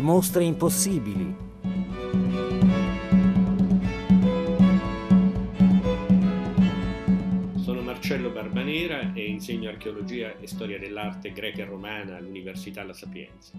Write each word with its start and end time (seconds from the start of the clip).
le 0.00 0.06
mostre 0.06 0.44
impossibili. 0.44 1.34
Sono 7.56 7.82
Marcello 7.82 8.30
Barbanera 8.30 9.12
e 9.12 9.26
insegno 9.26 9.68
archeologia 9.68 10.38
e 10.38 10.46
storia 10.46 10.78
dell'arte 10.78 11.32
greca 11.32 11.62
e 11.62 11.64
romana 11.66 12.16
all'Università 12.16 12.82
La 12.82 12.94
Sapienza. 12.94 13.52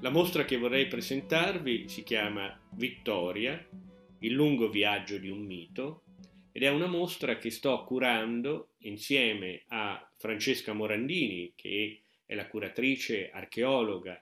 La 0.00 0.08
mostra 0.08 0.46
che 0.46 0.56
vorrei 0.56 0.86
presentarvi 0.86 1.86
si 1.86 2.02
chiama 2.02 2.58
Vittoria, 2.70 3.62
il 4.20 4.32
lungo 4.32 4.70
viaggio 4.70 5.18
di 5.18 5.28
un 5.28 5.44
mito 5.44 6.04
ed 6.50 6.62
è 6.62 6.70
una 6.70 6.86
mostra 6.86 7.36
che 7.36 7.50
sto 7.50 7.84
curando 7.84 8.70
insieme 8.78 9.64
a 9.68 10.10
Francesca 10.16 10.72
Morandini, 10.72 11.52
che 11.54 12.00
è 12.24 12.34
la 12.34 12.46
curatrice 12.46 13.30
archeologa 13.30 14.18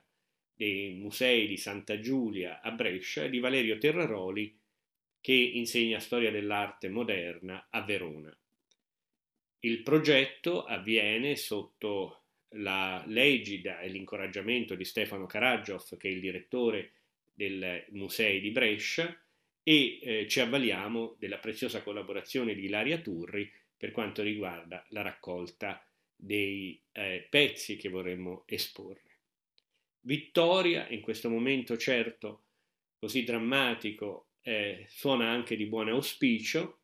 dei 0.57 0.95
musei 0.95 1.47
di 1.47 1.55
Santa 1.55 1.99
Giulia 1.99 2.61
a 2.61 2.71
Brescia, 2.71 3.23
e 3.23 3.29
di 3.29 3.39
Valerio 3.39 3.77
Terraroli, 3.77 4.57
che 5.21 5.33
insegna 5.33 5.99
storia 5.99 6.31
dell'arte 6.31 6.89
moderna 6.89 7.67
a 7.69 7.81
Verona. 7.83 8.35
Il 9.59 9.83
progetto 9.83 10.63
avviene 10.63 11.35
sotto 11.35 12.23
la 12.51 13.03
legida 13.05 13.79
e 13.81 13.89
l'incoraggiamento 13.89 14.73
di 14.73 14.83
Stefano 14.83 15.25
Karagiov, 15.25 15.95
che 15.97 16.09
è 16.09 16.11
il 16.11 16.21
direttore 16.21 16.91
del 17.33 17.85
Musei 17.89 18.39
di 18.39 18.51
Brescia, 18.51 19.15
e 19.61 19.99
eh, 20.01 20.27
ci 20.27 20.39
avvaliamo 20.39 21.17
della 21.19 21.39
preziosa 21.39 21.83
collaborazione 21.83 22.55
di 22.55 22.65
Ilaria 22.65 22.99
Turri 22.99 23.51
per 23.75 23.91
quanto 23.91 24.23
riguarda 24.23 24.83
la 24.89 25.01
raccolta 25.01 25.85
dei 26.15 26.81
eh, 26.93 27.27
pezzi 27.29 27.75
che 27.75 27.89
vorremmo 27.89 28.43
esporre. 28.47 29.06
Vittoria, 30.07 30.87
in 30.87 31.01
questo 31.01 31.29
momento 31.29 31.75
certo 31.75 32.43
così 32.97 33.25
drammatico, 33.25 34.29
eh, 34.41 34.85
suona 34.87 35.29
anche 35.29 35.57
di 35.57 35.65
buon 35.65 35.89
auspicio, 35.89 36.79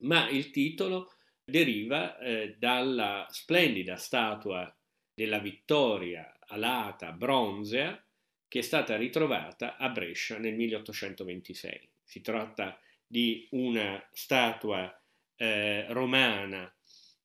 ma 0.00 0.28
il 0.28 0.50
titolo 0.50 1.14
deriva 1.42 2.18
eh, 2.18 2.56
dalla 2.58 3.26
splendida 3.30 3.96
statua 3.96 4.70
della 5.14 5.38
Vittoria 5.38 6.38
alata 6.48 7.10
bronzea 7.12 8.04
che 8.46 8.58
è 8.58 8.62
stata 8.62 8.96
ritrovata 8.96 9.78
a 9.78 9.88
Brescia 9.88 10.36
nel 10.36 10.54
1826. 10.56 11.88
Si 12.04 12.20
tratta 12.20 12.78
di 13.06 13.48
una 13.52 14.06
statua 14.12 14.94
eh, 15.36 15.86
romana 15.88 16.70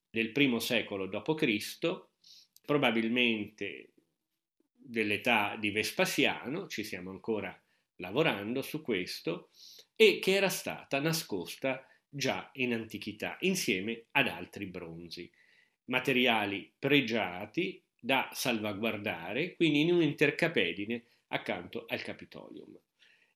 del 0.09 0.31
primo 0.31 0.59
secolo 0.59 1.05
d.C., 1.07 2.03
probabilmente 2.66 3.89
dell'età 4.86 5.55
di 5.59 5.72
Vespasiano, 5.72 6.67
ci 6.67 6.83
stiamo 6.83 7.09
ancora 7.09 7.59
lavorando 7.97 8.61
su 8.61 8.81
questo, 8.81 9.50
e 9.95 10.19
che 10.19 10.33
era 10.33 10.50
stata 10.50 11.00
nascosta 11.00 11.86
già 12.09 12.50
in 12.53 12.73
antichità, 12.73 13.38
insieme 13.41 14.06
ad 14.11 14.28
altri 14.28 14.66
bronzi, 14.66 15.30
materiali 15.86 16.72
pregiati 16.78 17.81
da 18.00 18.30
salvaguardare, 18.31 19.56
quindi 19.56 19.81
in 19.81 19.94
un'intercapedine 19.94 21.03
accanto 21.30 21.86
al 21.88 22.02
Capitolium. 22.02 22.78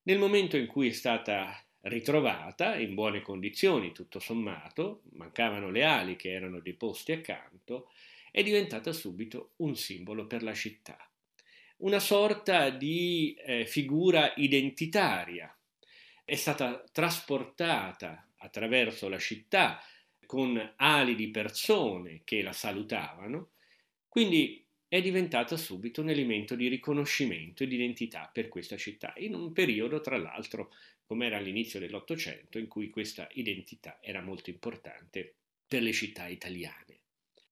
Nel 0.03 0.19
momento 0.19 0.57
in 0.57 0.67
cui 0.67 0.89
è 0.89 0.93
stata 0.93 1.63
ritrovata 1.81 2.75
in 2.75 2.93
buone 2.93 3.21
condizioni, 3.21 3.91
tutto 3.91 4.19
sommato, 4.19 5.03
mancavano 5.13 5.69
le 5.69 5.83
ali 5.83 6.15
che 6.15 6.31
erano 6.31 6.59
deposte 6.59 7.13
accanto, 7.13 7.89
è 8.31 8.43
diventata 8.43 8.91
subito 8.93 9.53
un 9.57 9.75
simbolo 9.75 10.27
per 10.27 10.43
la 10.43 10.53
città, 10.53 11.08
una 11.79 11.99
sorta 11.99 12.69
di 12.69 13.35
eh, 13.45 13.65
figura 13.65 14.33
identitaria. 14.35 15.55
È 16.23 16.35
stata 16.35 16.83
trasportata 16.91 18.31
attraverso 18.37 19.07
la 19.09 19.19
città 19.19 19.81
con 20.25 20.73
ali 20.77 21.15
di 21.15 21.29
persone 21.29 22.21
che 22.23 22.41
la 22.41 22.53
salutavano, 22.53 23.51
quindi 24.07 24.63
è 24.87 25.01
diventata 25.01 25.55
subito 25.55 26.01
un 26.01 26.09
elemento 26.09 26.55
di 26.55 26.67
riconoscimento 26.67 27.63
e 27.63 27.67
di 27.67 27.75
identità 27.75 28.29
per 28.31 28.47
questa 28.47 28.75
città, 28.75 29.13
in 29.17 29.35
un 29.35 29.53
periodo, 29.53 30.01
tra 30.01 30.17
l'altro, 30.17 30.73
come 31.05 31.27
era 31.27 31.37
all'inizio 31.37 31.79
dell'Ottocento, 31.79 32.57
in 32.57 32.67
cui 32.67 32.89
questa 32.89 33.27
identità 33.33 33.99
era 34.01 34.21
molto 34.21 34.49
importante 34.49 35.35
per 35.67 35.81
le 35.81 35.93
città 35.93 36.27
italiane. 36.27 36.98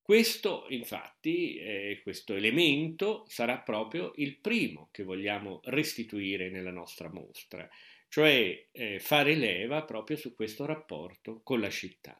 Questo, 0.07 0.68
infatti, 0.69 1.57
eh, 1.57 2.00
questo 2.01 2.34
elemento 2.34 3.25
sarà 3.28 3.57
proprio 3.57 4.13
il 4.16 4.38
primo 4.38 4.88
che 4.90 5.03
vogliamo 5.03 5.59
restituire 5.66 6.50
nella 6.50 6.72
nostra 6.72 7.12
mostra, 7.12 7.68
cioè 8.07 8.68
eh, 8.72 9.00
fare 9.00 9.35
leva 9.35 9.84
proprio 9.84 10.16
su 10.16 10.34
questo 10.34 10.66
rapporto 10.66 11.41
con 11.44 11.59
la 11.59 11.69
città. 11.69 12.18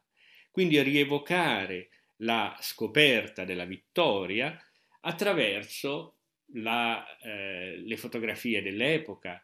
Quindi 0.50 0.78
rievocare 0.82 1.88
la 2.16 2.54
scoperta 2.60 3.44
della 3.44 3.64
vittoria 3.64 4.54
attraverso 5.00 6.16
la, 6.56 7.06
eh, 7.20 7.78
le 7.78 7.96
fotografie 7.96 8.60
dell'epoca, 8.60 9.42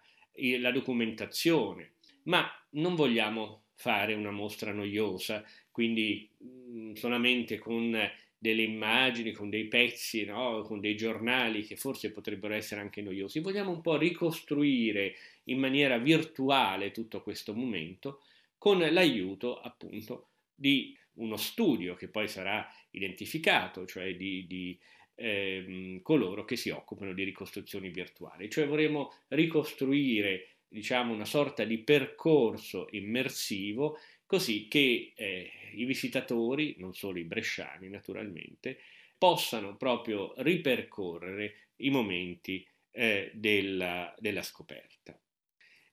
la 0.58 0.70
documentazione, 0.70 1.92
ma 2.24 2.46
non 2.72 2.94
vogliamo 2.94 3.62
fare 3.72 4.12
una 4.12 4.32
mostra 4.32 4.70
noiosa, 4.70 5.42
quindi 5.70 6.28
mh, 6.36 6.46
mm, 6.48 6.92
solamente 6.92 7.58
con 7.58 7.96
delle 8.44 8.64
immagini, 8.64 9.32
con 9.32 9.48
dei 9.48 9.68
pezzi, 9.68 10.26
no? 10.26 10.60
con 10.66 10.78
dei 10.78 10.94
giornali 10.96 11.64
che 11.64 11.76
forse 11.76 12.10
potrebbero 12.10 12.52
essere 12.52 12.82
anche 12.82 13.00
noiosi. 13.00 13.40
Vogliamo 13.40 13.70
un 13.70 13.80
po' 13.80 13.96
ricostruire 13.96 15.14
in 15.44 15.58
maniera 15.58 15.96
virtuale 15.96 16.90
tutto 16.90 17.22
questo 17.22 17.54
momento 17.54 18.20
con 18.58 18.80
l'aiuto 18.80 19.58
appunto 19.58 20.28
di 20.54 20.94
uno 21.14 21.38
studio 21.38 21.94
che 21.94 22.08
poi 22.08 22.28
sarà 22.28 22.68
identificato, 22.90 23.86
cioè 23.86 24.14
di, 24.14 24.46
di 24.46 24.78
ehm, 25.14 26.02
coloro 26.02 26.44
che 26.44 26.56
si 26.56 26.68
occupano 26.68 27.14
di 27.14 27.24
ricostruzioni 27.24 27.88
virtuali. 27.88 28.50
Cioè 28.50 28.66
vorremmo 28.66 29.10
ricostruire 29.28 30.48
diciamo 30.68 31.14
una 31.14 31.24
sorta 31.24 31.64
di 31.64 31.78
percorso 31.78 32.88
immersivo 32.90 33.96
così 34.26 34.68
che 34.68 35.12
eh, 35.14 35.50
i 35.74 35.84
visitatori, 35.84 36.76
non 36.78 36.94
solo 36.94 37.18
i 37.18 37.24
bresciani 37.24 37.88
naturalmente, 37.88 38.78
possano 39.18 39.76
proprio 39.76 40.34
ripercorrere 40.38 41.68
i 41.76 41.90
momenti 41.90 42.66
eh, 42.90 43.30
della, 43.34 44.14
della, 44.18 44.42
scoperta. 44.42 45.18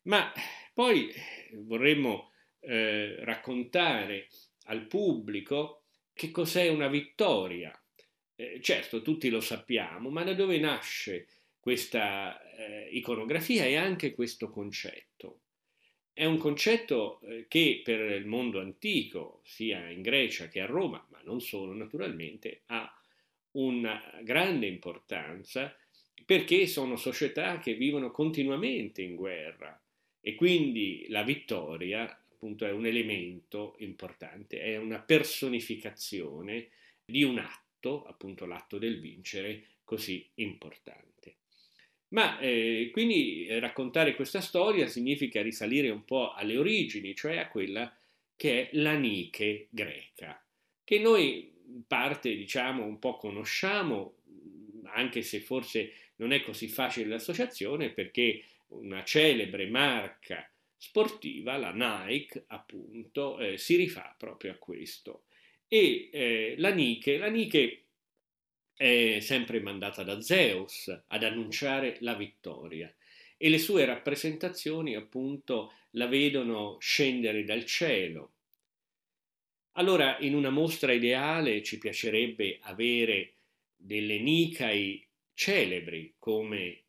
Ma 0.03 0.31
poi 0.73 1.11
vorremmo 1.53 2.31
eh, 2.59 3.23
raccontare 3.23 4.27
al 4.65 4.85
pubblico 4.87 5.85
che 6.13 6.31
cos'è 6.31 6.67
una 6.67 6.87
vittoria. 6.87 7.71
Eh, 8.35 8.59
certo, 8.61 9.01
tutti 9.01 9.29
lo 9.29 9.41
sappiamo, 9.41 10.09
ma 10.09 10.23
da 10.23 10.33
dove 10.33 10.59
nasce 10.59 11.27
questa 11.59 12.41
eh, 12.55 12.89
iconografia 12.91 13.65
e 13.65 13.75
anche 13.75 14.13
questo 14.13 14.49
concetto? 14.49 15.39
È 16.13 16.25
un 16.25 16.37
concetto 16.37 17.21
eh, 17.21 17.45
che 17.47 17.81
per 17.83 17.99
il 17.99 18.25
mondo 18.25 18.59
antico, 18.59 19.41
sia 19.43 19.89
in 19.89 20.01
Grecia 20.01 20.47
che 20.47 20.59
a 20.59 20.65
Roma, 20.65 21.05
ma 21.09 21.21
non 21.23 21.39
solo 21.39 21.73
naturalmente, 21.73 22.63
ha 22.67 22.93
una 23.51 24.19
grande 24.21 24.67
importanza 24.67 25.75
perché 26.25 26.67
sono 26.67 26.95
società 26.95 27.59
che 27.59 27.73
vivono 27.73 28.11
continuamente 28.11 29.01
in 29.01 29.15
guerra 29.15 29.81
e 30.21 30.35
quindi 30.35 31.05
la 31.09 31.23
vittoria 31.23 32.03
appunto 32.41 32.65
è 32.65 32.71
un 32.71 32.85
elemento 32.85 33.75
importante, 33.79 34.59
è 34.61 34.77
una 34.77 34.99
personificazione 34.99 36.69
di 37.05 37.23
un 37.23 37.37
atto, 37.37 38.03
appunto 38.03 38.45
l'atto 38.45 38.77
del 38.77 38.99
vincere, 38.99 39.65
così 39.83 40.27
importante. 40.35 41.10
Ma 42.11 42.39
eh, 42.39 42.89
quindi 42.91 43.45
eh, 43.45 43.59
raccontare 43.59 44.15
questa 44.15 44.41
storia 44.41 44.87
significa 44.87 45.41
risalire 45.41 45.89
un 45.89 46.03
po' 46.03 46.33
alle 46.33 46.57
origini, 46.57 47.15
cioè 47.15 47.37
a 47.37 47.47
quella 47.47 47.93
che 48.35 48.69
è 48.69 48.75
la 48.77 48.95
Nike 48.95 49.67
greca, 49.69 50.43
che 50.83 50.99
noi 50.99 51.51
in 51.67 51.83
parte 51.87 52.35
diciamo 52.35 52.83
un 52.83 52.99
po' 52.99 53.15
conosciamo, 53.15 54.15
anche 54.85 55.21
se 55.21 55.39
forse 55.39 55.93
non 56.17 56.33
è 56.33 56.41
così 56.41 56.67
facile 56.67 57.07
l'associazione, 57.07 57.91
perché 57.91 58.43
una 58.69 59.03
celebre 59.03 59.67
marca 59.67 60.49
sportiva, 60.75 61.57
la 61.57 61.71
Nike, 61.71 62.43
appunto, 62.47 63.39
eh, 63.39 63.57
si 63.57 63.75
rifà 63.75 64.15
proprio 64.17 64.51
a 64.51 64.55
questo. 64.55 65.23
E 65.67 66.09
eh, 66.11 66.55
la 66.57 66.73
Nike, 66.73 67.17
la 67.17 67.29
Nike 67.29 67.83
è 68.75 69.19
sempre 69.19 69.59
mandata 69.59 70.03
da 70.03 70.21
Zeus 70.21 70.87
ad 71.07 71.23
annunciare 71.23 71.97
la 72.01 72.15
vittoria 72.15 72.93
e 73.37 73.49
le 73.49 73.57
sue 73.57 73.85
rappresentazioni 73.85 74.95
appunto 74.95 75.73
la 75.91 76.07
vedono 76.07 76.77
scendere 76.79 77.43
dal 77.43 77.65
cielo. 77.65 78.33
Allora 79.73 80.17
in 80.19 80.35
una 80.35 80.49
mostra 80.49 80.91
ideale 80.91 81.63
ci 81.63 81.77
piacerebbe 81.77 82.59
avere 82.61 83.33
delle 83.75 84.19
Nicai 84.19 85.05
celebri 85.33 86.15
come 86.19 86.83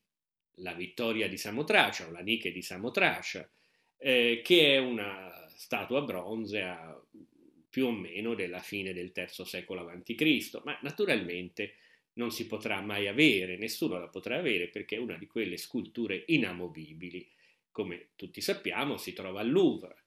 la 0.56 0.74
vittoria 0.74 1.28
di 1.28 1.36
Samotracia 1.36 2.06
o 2.06 2.10
la 2.10 2.20
Nike 2.20 2.52
di 2.52 2.60
Samotracia, 2.60 3.48
eh, 3.96 4.42
che 4.44 4.74
è 4.74 4.78
una 4.78 5.46
statua 5.48 6.02
bronzea 6.02 7.00
più 7.72 7.86
o 7.86 7.90
meno 7.90 8.34
della 8.34 8.58
fine 8.58 8.92
del 8.92 9.12
III 9.14 9.46
secolo 9.46 9.88
a.C., 9.88 10.60
ma 10.62 10.78
naturalmente 10.82 11.76
non 12.16 12.30
si 12.30 12.46
potrà 12.46 12.82
mai 12.82 13.06
avere, 13.06 13.56
nessuno 13.56 13.98
la 13.98 14.08
potrà 14.08 14.36
avere 14.36 14.68
perché 14.68 14.96
è 14.96 14.98
una 14.98 15.16
di 15.16 15.26
quelle 15.26 15.56
sculture 15.56 16.24
inamovibili. 16.26 17.26
Come 17.70 18.10
tutti 18.14 18.42
sappiamo, 18.42 18.98
si 18.98 19.14
trova 19.14 19.40
al 19.40 19.50
Louvre, 19.50 20.04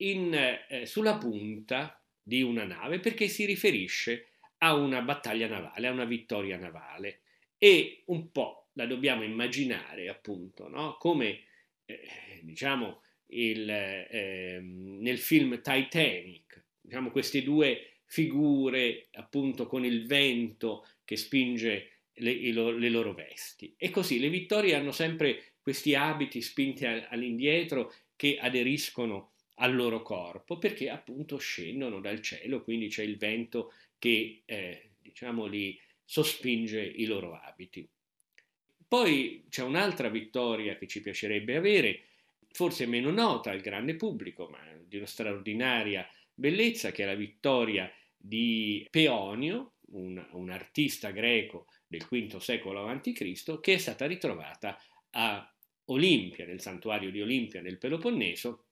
in, 0.00 0.34
eh, 0.68 0.84
sulla 0.84 1.16
punta 1.16 1.98
di 2.22 2.42
una 2.42 2.64
nave 2.64 3.00
perché 3.00 3.28
si 3.28 3.46
riferisce 3.46 4.32
a 4.58 4.74
una 4.74 5.00
battaglia 5.00 5.48
navale, 5.48 5.86
a 5.86 5.92
una 5.92 6.04
vittoria 6.04 6.58
navale 6.58 7.22
e 7.56 8.02
un 8.08 8.30
po' 8.30 8.68
la 8.74 8.84
dobbiamo 8.84 9.22
immaginare 9.22 10.10
appunto 10.10 10.68
no? 10.68 10.98
come 10.98 11.44
eh, 11.86 12.40
diciamo 12.42 13.00
il, 13.28 13.70
eh, 13.70 14.60
nel 14.60 15.18
film 15.18 15.62
Titanic, 15.62 16.65
diciamo 16.86 17.10
queste 17.10 17.42
due 17.42 17.96
figure 18.04 19.08
appunto 19.14 19.66
con 19.66 19.84
il 19.84 20.06
vento 20.06 20.86
che 21.04 21.16
spinge 21.16 21.90
le, 22.14 22.34
le, 22.34 22.88
loro 22.88 23.12
vesti. 23.12 23.74
E 23.76 23.90
così 23.90 24.18
le 24.18 24.30
vittorie 24.30 24.74
hanno 24.74 24.92
sempre 24.92 25.54
questi 25.60 25.94
abiti 25.94 26.40
spinti 26.40 26.86
all'indietro 26.86 27.92
che 28.14 28.38
aderiscono 28.40 29.32
al 29.56 29.74
loro 29.74 30.02
corpo 30.02 30.58
perché 30.58 30.88
appunto 30.88 31.38
scendono 31.38 32.00
dal 32.00 32.20
cielo, 32.22 32.62
quindi 32.62 32.88
c'è 32.88 33.02
il 33.02 33.16
vento 33.16 33.72
che 33.98 34.42
eh, 34.44 34.90
diciamo 35.02 35.46
li 35.46 35.78
sospinge 36.04 36.80
i 36.82 37.04
loro 37.06 37.34
abiti. 37.34 37.86
Poi 38.88 39.44
c'è 39.48 39.62
un'altra 39.62 40.08
vittoria 40.08 40.76
che 40.76 40.86
ci 40.86 41.00
piacerebbe 41.00 41.56
avere, 41.56 42.02
forse 42.52 42.86
meno 42.86 43.10
nota 43.10 43.50
al 43.50 43.60
grande 43.60 43.96
pubblico, 43.96 44.46
ma 44.46 44.60
di 44.86 44.96
una 44.96 45.06
straordinaria 45.06 46.08
bellezza, 46.36 46.92
che 46.92 47.02
è 47.02 47.06
la 47.06 47.14
vittoria 47.14 47.90
di 48.16 48.86
Peonio, 48.90 49.74
un, 49.88 50.24
un 50.32 50.50
artista 50.50 51.10
greco 51.10 51.66
del 51.86 52.06
V 52.08 52.36
secolo 52.36 52.86
a.C., 52.86 53.60
che 53.60 53.74
è 53.74 53.78
stata 53.78 54.06
ritrovata 54.06 54.78
a 55.10 55.54
Olimpia, 55.86 56.46
nel 56.46 56.60
santuario 56.60 57.10
di 57.10 57.22
Olimpia 57.22 57.60
nel 57.60 57.78
Peloponneso, 57.78 58.66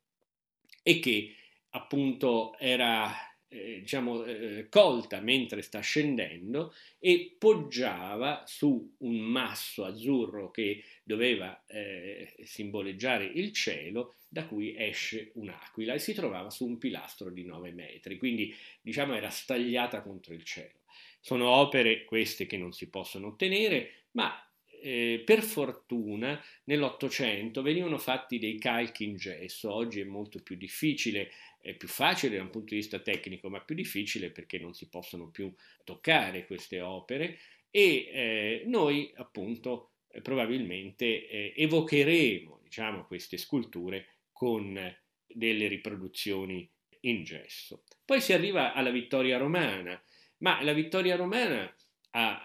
e 0.83 0.99
che 0.99 1.35
appunto 1.71 2.59
era 2.59 3.11
eh, 3.49 3.81
diciamo, 3.81 4.25
eh, 4.25 4.67
colta 4.69 5.21
mentre 5.21 5.63
sta 5.63 5.81
scendendo 5.81 6.75
e 6.99 7.37
poggiava 7.39 8.45
su 8.47 8.95
un 8.99 9.17
masso 9.17 9.85
azzurro 9.85 10.51
che 10.51 10.83
doveva 11.03 11.65
eh, 11.67 12.35
simboleggiare 12.43 13.25
il 13.25 13.53
cielo 13.53 14.15
da 14.29 14.47
cui 14.47 14.75
esce 14.77 15.31
un'aquila 15.35 15.95
e 15.95 15.99
si 16.01 16.13
trovava 16.13 16.51
su 16.51 16.67
un 16.67 16.79
pilastro 16.79 17.31
di 17.31 17.45
9 17.45 17.71
metri, 17.73 18.17
quindi 18.17 18.55
diciamo 18.81 19.15
era 19.15 19.31
stagliata 19.31 20.03
contro 20.03 20.35
il 20.35 20.43
cielo. 20.43 20.81
Sono 21.21 21.49
opere 21.49 22.05
queste 22.05 22.47
che 22.47 22.57
non 22.57 22.73
si 22.73 22.91
possono 22.91 23.29
ottenere, 23.29 24.07
ma 24.13 24.37
eh, 24.85 25.23
per 25.25 25.43
fortuna 25.43 26.39
nell'Ottocento 26.65 27.63
venivano 27.63 27.97
fatti 27.97 28.39
dei 28.39 28.59
calchi 28.59 29.05
in 29.05 29.17
gesso, 29.17 29.73
oggi 29.73 30.01
è 30.01 30.05
molto 30.05 30.43
più 30.43 30.57
difficile, 30.57 31.31
è 31.65 31.75
più 31.75 31.89
facile 31.89 32.37
da 32.37 32.43
un 32.43 32.51
punto 32.51 32.75
di 32.75 32.81
vista 32.81 32.99
tecnico, 32.99 33.49
ma 33.49 33.63
più 33.63 33.75
difficile 33.75 34.31
perché 34.31 34.59
non 34.59 34.75
si 34.75 34.91
possono 34.91 35.31
più 35.31 35.51
toccare 35.83 36.45
queste 36.45 36.83
opere 36.83 37.39
e 37.71 37.81
eh, 38.13 38.63
noi 38.67 39.11
appunto 39.17 39.93
eh, 40.09 40.21
probabilmente 40.21 41.27
eh, 41.27 41.55
evocheremo 41.57 42.61
diciamo, 42.63 43.07
queste 43.07 43.39
sculture 43.39 44.09
con 44.31 44.79
delle 45.27 45.67
riproduzioni 45.67 46.71
in 47.01 47.25
gesso. 47.25 47.85
Poi 48.05 48.21
si 48.21 48.35
arriva 48.35 48.75
alla 48.75 48.91
vittoria 48.91 49.39
romana, 49.39 49.99
ma 50.39 50.63
la 50.63 50.75
vittoria 50.75 51.17
romana 51.17 51.75
ha 52.11 52.43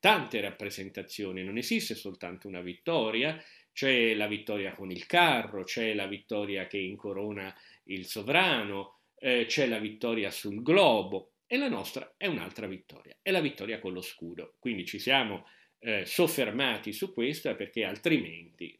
tante 0.00 0.40
rappresentazioni, 0.40 1.44
non 1.44 1.58
esiste 1.58 1.94
soltanto 1.94 2.48
una 2.48 2.62
vittoria, 2.62 3.38
c'è 3.72 4.14
la 4.14 4.26
vittoria 4.26 4.74
con 4.74 4.90
il 4.90 5.06
carro, 5.06 5.64
c'è 5.64 5.94
la 5.94 6.06
vittoria 6.06 6.66
che 6.66 6.78
incorona 6.78 7.54
il 7.84 8.06
sovrano, 8.06 8.98
eh, 9.18 9.46
c'è 9.46 9.66
la 9.66 9.78
vittoria 9.78 10.30
sul 10.30 10.62
globo 10.62 11.32
e 11.46 11.56
la 11.56 11.68
nostra 11.68 12.14
è 12.16 12.26
un'altra 12.26 12.66
vittoria, 12.66 13.16
è 13.20 13.30
la 13.30 13.40
vittoria 13.40 13.78
con 13.78 13.92
lo 13.92 14.00
scudo. 14.00 14.54
Quindi 14.58 14.84
ci 14.84 14.98
siamo 14.98 15.46
eh, 15.78 16.04
soffermati 16.04 16.92
su 16.92 17.12
questo 17.12 17.54
perché 17.56 17.84
altrimenti 17.84 18.78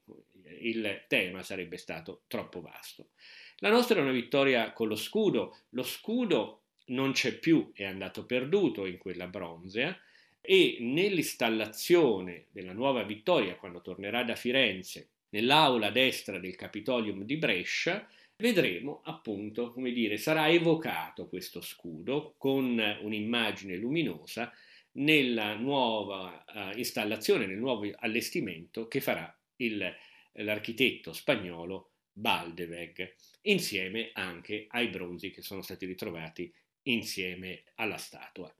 il 0.60 1.04
tema 1.08 1.42
sarebbe 1.42 1.76
stato 1.76 2.22
troppo 2.26 2.60
vasto. 2.60 3.10
La 3.58 3.70
nostra 3.70 3.98
è 3.98 4.02
una 4.02 4.12
vittoria 4.12 4.72
con 4.72 4.88
lo 4.88 4.96
scudo, 4.96 5.58
lo 5.70 5.82
scudo 5.82 6.62
non 6.86 7.12
c'è 7.12 7.38
più, 7.38 7.70
è 7.72 7.84
andato 7.84 8.24
perduto 8.26 8.86
in 8.86 8.98
quella 8.98 9.26
bronzea, 9.26 9.96
e 10.44 10.78
nell'installazione 10.80 12.46
della 12.50 12.72
nuova 12.72 13.04
vittoria, 13.04 13.54
quando 13.54 13.80
tornerà 13.80 14.24
da 14.24 14.34
Firenze, 14.34 15.10
nell'aula 15.30 15.90
destra 15.90 16.38
del 16.38 16.56
Capitolium 16.56 17.22
di 17.22 17.36
Brescia, 17.36 18.06
vedremo 18.36 19.02
appunto, 19.04 19.72
come 19.72 19.92
dire, 19.92 20.16
sarà 20.16 20.50
evocato 20.50 21.28
questo 21.28 21.60
scudo 21.60 22.34
con 22.36 22.78
un'immagine 23.00 23.76
luminosa 23.76 24.52
nella 24.94 25.54
nuova 25.54 26.44
uh, 26.52 26.76
installazione, 26.76 27.46
nel 27.46 27.58
nuovo 27.58 27.88
allestimento 27.94 28.88
che 28.88 29.00
farà 29.00 29.34
il, 29.56 29.90
l'architetto 30.32 31.12
spagnolo 31.12 31.92
Baldeweg, 32.12 33.14
insieme 33.42 34.10
anche 34.12 34.66
ai 34.68 34.88
bronzi 34.88 35.30
che 35.30 35.40
sono 35.40 35.62
stati 35.62 35.86
ritrovati 35.86 36.52
insieme 36.82 37.62
alla 37.76 37.96
statua. 37.96 38.52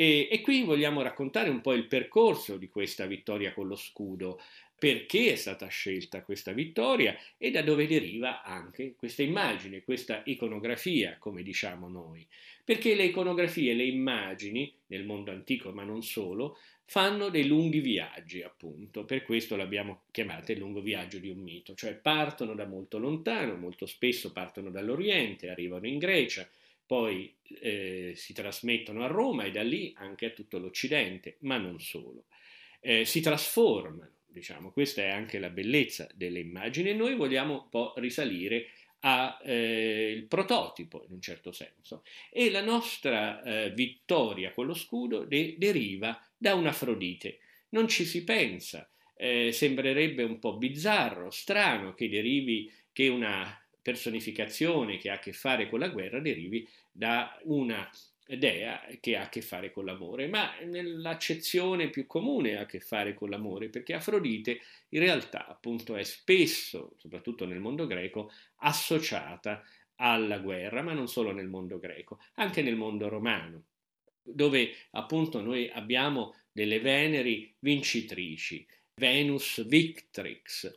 E, 0.00 0.28
e, 0.30 0.40
qui 0.42 0.62
vogliamo 0.62 1.02
raccontare 1.02 1.48
un 1.48 1.60
po' 1.60 1.72
il 1.72 1.88
percorso 1.88 2.56
di 2.56 2.68
questa 2.68 3.06
vittoria 3.06 3.52
con 3.52 3.66
lo 3.66 3.74
scudo, 3.74 4.40
perché 4.78 5.32
è 5.32 5.34
stata 5.34 5.66
scelta 5.66 6.22
questa 6.22 6.52
vittoria 6.52 7.18
e 7.36 7.50
da 7.50 7.62
dove 7.62 7.88
deriva 7.88 8.44
anche 8.44 8.94
questa 8.94 9.24
immagine, 9.24 9.82
questa 9.82 10.22
iconografia, 10.26 11.16
come 11.18 11.42
diciamo 11.42 11.88
noi. 11.88 12.24
Perché 12.62 12.94
le 12.94 13.06
iconografie, 13.06 13.74
le 13.74 13.86
immagini, 13.86 14.72
nel 14.86 15.04
mondo 15.04 15.32
antico 15.32 15.72
ma 15.72 15.82
non 15.82 16.04
solo, 16.04 16.58
fanno 16.84 17.28
dei 17.28 17.48
lunghi 17.48 17.80
viaggi, 17.80 18.40
appunto, 18.42 19.04
per 19.04 19.24
questo 19.24 19.56
l'abbiamo 19.56 20.02
chiamata 20.12 20.52
il 20.52 20.58
lungo 20.60 20.80
viaggio 20.80 21.18
di 21.18 21.28
un 21.28 21.38
mito, 21.38 21.74
cioè 21.74 21.94
partono 21.94 22.54
da 22.54 22.66
molto 22.66 22.98
lontano, 22.98 23.56
molto 23.56 23.84
spesso 23.86 24.30
partono 24.30 24.70
dall'Oriente, 24.70 25.50
arrivano 25.50 25.88
in 25.88 25.98
Grecia, 25.98 26.48
poi 26.88 27.36
eh, 27.60 28.14
si 28.16 28.32
trasmettono 28.32 29.04
a 29.04 29.08
Roma 29.08 29.44
e 29.44 29.50
da 29.50 29.62
lì 29.62 29.92
anche 29.94 30.24
a 30.24 30.30
tutto 30.30 30.56
l'Occidente, 30.56 31.36
ma 31.40 31.58
non 31.58 31.78
solo. 31.80 32.24
Eh, 32.80 33.04
si 33.04 33.20
trasformano, 33.20 34.20
diciamo, 34.26 34.72
questa 34.72 35.02
è 35.02 35.10
anche 35.10 35.38
la 35.38 35.50
bellezza 35.50 36.08
delle 36.14 36.40
immagini 36.40 36.88
e 36.88 36.94
noi 36.94 37.14
vogliamo 37.14 37.64
un 37.64 37.68
po' 37.68 37.92
risalire 37.98 38.70
al 39.00 39.36
eh, 39.42 40.24
prototipo 40.26 41.04
in 41.06 41.12
un 41.12 41.20
certo 41.20 41.52
senso 41.52 42.04
e 42.32 42.50
la 42.50 42.62
nostra 42.62 43.42
eh, 43.42 43.70
vittoria 43.70 44.52
con 44.52 44.64
lo 44.64 44.74
scudo 44.74 45.24
de- 45.24 45.56
deriva 45.58 46.18
da 46.38 46.54
un'Afrodite. 46.54 47.40
Non 47.70 47.86
ci 47.86 48.06
si 48.06 48.24
pensa, 48.24 48.90
eh, 49.14 49.52
sembrerebbe 49.52 50.22
un 50.22 50.38
po' 50.38 50.56
bizzarro, 50.56 51.30
strano 51.30 51.92
che 51.92 52.08
derivi 52.08 52.72
che 52.90 53.08
una 53.08 53.62
personificazione 53.88 54.98
che 54.98 55.08
ha 55.08 55.14
a 55.14 55.18
che 55.18 55.32
fare 55.32 55.70
con 55.70 55.78
la 55.78 55.88
guerra 55.88 56.20
derivi 56.20 56.68
da 56.92 57.40
una 57.44 57.88
dea 58.26 58.86
che 59.00 59.16
ha 59.16 59.22
a 59.22 59.28
che 59.30 59.40
fare 59.40 59.72
con 59.72 59.86
l'amore, 59.86 60.28
ma 60.28 60.52
nell'accezione 60.66 61.88
più 61.88 62.06
comune 62.06 62.58
ha 62.58 62.62
a 62.62 62.66
che 62.66 62.80
fare 62.80 63.14
con 63.14 63.30
l'amore, 63.30 63.70
perché 63.70 63.94
Afrodite 63.94 64.60
in 64.90 65.00
realtà 65.00 65.46
appunto 65.46 65.96
è 65.96 66.02
spesso, 66.02 66.96
soprattutto 66.98 67.46
nel 67.46 67.60
mondo 67.60 67.86
greco, 67.86 68.30
associata 68.56 69.62
alla 69.96 70.38
guerra, 70.38 70.82
ma 70.82 70.92
non 70.92 71.08
solo 71.08 71.32
nel 71.32 71.48
mondo 71.48 71.78
greco, 71.78 72.18
anche 72.34 72.60
nel 72.60 72.76
mondo 72.76 73.08
romano, 73.08 73.62
dove 74.22 74.70
appunto 74.90 75.40
noi 75.40 75.70
abbiamo 75.70 76.34
delle 76.52 76.78
Veneri 76.80 77.54
vincitrici, 77.60 78.66
Venus 78.96 79.66
Victrix, 79.66 80.70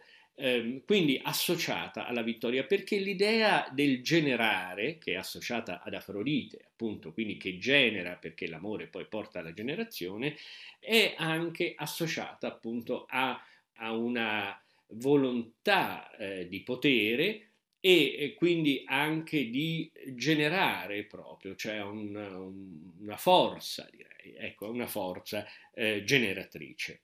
Ehm, 0.44 0.82
quindi 0.86 1.20
associata 1.24 2.08
alla 2.08 2.24
vittoria, 2.24 2.64
perché 2.64 2.98
l'idea 2.98 3.70
del 3.72 4.02
generare, 4.02 4.98
che 4.98 5.12
è 5.12 5.16
associata 5.16 5.84
ad 5.84 5.94
Afrodite, 5.94 6.66
appunto, 6.66 7.14
quindi 7.14 7.38
che 7.38 7.60
genera 7.60 8.16
perché 8.16 8.48
l'amore 8.48 8.88
poi 8.88 9.06
porta 9.06 9.38
alla 9.38 9.54
generazione, 9.54 10.36
è 10.80 11.14
anche 11.16 11.74
associata 11.76 12.48
appunto 12.48 13.06
a, 13.08 13.40
a 13.74 13.94
una 13.94 14.60
volontà 14.94 16.10
eh, 16.18 16.48
di 16.48 16.62
potere 16.62 17.50
e, 17.80 18.34
quindi 18.36 18.84
anche 18.88 19.48
di 19.48 19.92
generare 20.08 21.04
proprio, 21.04 21.56
cioè 21.56 21.84
un, 21.84 22.16
un, 22.16 22.92
una 23.00 23.18
forza, 23.18 23.88
direi, 23.92 24.36
ecco, 24.38 24.72
una 24.72 24.88
forza 24.88 25.46
eh, 25.72 26.04
generatrice. 26.04 27.02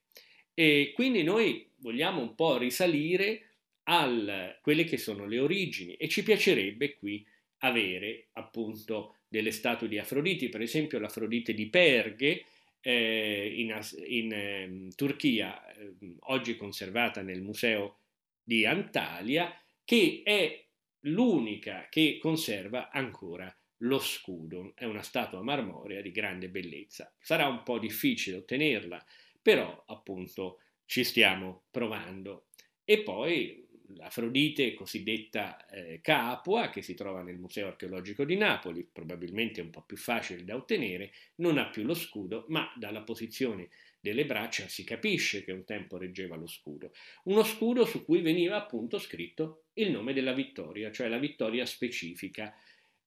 E 0.59 0.91
quindi 0.95 1.21
noi 1.21 1.69
vogliamo 1.81 2.19
un 2.19 2.33
po' 2.33 2.57
risalire 2.57 3.43
a 3.83 4.57
quelle 4.59 4.85
che 4.85 4.97
sono 4.97 5.27
le 5.27 5.37
origini 5.37 5.93
e 5.93 6.09
ci 6.09 6.23
piacerebbe 6.23 6.95
qui 6.95 7.23
avere 7.59 8.29
appunto 8.33 9.17
delle 9.27 9.51
statue 9.51 9.87
di 9.87 9.99
Afroditi, 9.99 10.49
per 10.49 10.61
esempio 10.61 10.97
l'Afrodite 10.97 11.53
di 11.53 11.67
Perghe 11.67 12.45
eh, 12.81 13.53
in, 13.55 13.79
in 14.07 14.31
eh, 14.31 14.87
Turchia, 14.95 15.63
eh, 15.73 15.93
oggi 16.21 16.57
conservata 16.57 17.21
nel 17.21 17.43
museo 17.43 17.99
di 18.41 18.65
Antalya, 18.65 19.55
che 19.83 20.21
è 20.23 20.65
l'unica 21.01 21.85
che 21.87 22.17
conserva 22.19 22.89
ancora 22.89 23.55
lo 23.81 23.99
scudo. 23.99 24.71
È 24.73 24.85
una 24.85 25.03
statua 25.03 25.43
marmorea 25.43 26.01
di 26.01 26.09
grande 26.09 26.49
bellezza. 26.49 27.13
Sarà 27.19 27.47
un 27.47 27.61
po' 27.61 27.77
difficile 27.77 28.37
ottenerla, 28.37 29.05
però 29.47 29.81
appunto 29.87 30.59
ci 30.83 31.05
stiamo 31.05 31.67
provando. 31.71 32.47
E 32.83 33.01
poi 33.01 33.65
l'Afrodite 33.95 34.73
cosiddetta 34.73 35.65
eh, 35.67 36.01
Capua, 36.01 36.69
che 36.69 36.81
si 36.81 36.95
trova 36.95 37.21
nel 37.21 37.37
Museo 37.37 37.67
archeologico 37.67 38.25
di 38.25 38.35
Napoli, 38.35 38.85
probabilmente 38.91 39.61
un 39.61 39.69
po' 39.69 39.83
più 39.83 39.95
facile 39.95 40.43
da 40.43 40.57
ottenere, 40.57 41.13
non 41.35 41.57
ha 41.57 41.69
più 41.69 41.83
lo 41.83 41.93
scudo, 41.93 42.43
ma 42.49 42.69
dalla 42.75 43.03
posizione 43.03 43.69
delle 44.01 44.25
braccia 44.25 44.67
si 44.67 44.83
capisce 44.83 45.45
che 45.45 45.53
un 45.53 45.63
tempo 45.63 45.95
reggeva 45.95 46.35
lo 46.35 46.47
scudo. 46.47 46.91
Uno 47.23 47.45
scudo 47.45 47.85
su 47.85 48.03
cui 48.03 48.19
veniva 48.19 48.57
appunto 48.57 48.99
scritto 48.99 49.67
il 49.75 49.91
nome 49.91 50.11
della 50.11 50.33
vittoria, 50.33 50.91
cioè 50.91 51.07
la 51.07 51.19
vittoria 51.19 51.65
specifica. 51.65 52.53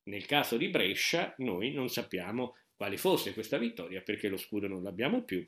Nel 0.04 0.24
caso 0.24 0.56
di 0.56 0.68
Brescia 0.68 1.34
noi 1.36 1.70
non 1.70 1.90
sappiamo 1.90 2.56
quale 2.74 2.96
fosse 2.96 3.34
questa 3.34 3.58
vittoria 3.58 4.00
perché 4.00 4.28
lo 4.28 4.38
scudo 4.38 4.68
non 4.68 4.82
l'abbiamo 4.82 5.22
più. 5.22 5.46